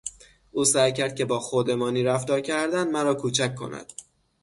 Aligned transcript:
او 0.51 0.65
سعی 0.65 0.93
کرد 0.93 1.15
که 1.15 1.25
با 1.25 1.39
خودمانی 1.39 2.03
رفتار 2.03 2.41
کردن 2.41 2.91
مراکوچک 2.91 3.55
کند. 3.55 3.93